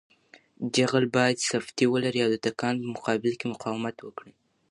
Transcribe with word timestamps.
جغل 0.75 1.05
باید 1.15 1.37
سفتي 1.51 1.85
ولري 1.93 2.19
او 2.25 2.29
د 2.33 2.37
تکان 2.47 2.75
په 2.81 2.87
مقابل 2.95 3.33
کې 3.39 3.45
مقاومت 3.53 3.97
وکړي 4.01 4.33